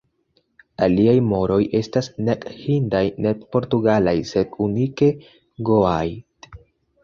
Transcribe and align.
Aliaj 0.85 1.11
moroj 1.25 1.57
estas 1.81 2.09
nek 2.31 2.47
hindaj 2.63 3.03
nek 3.27 3.45
portugalaj, 3.57 4.17
sed 4.33 4.59
unike 4.69 5.15
goaaj. 5.71 6.05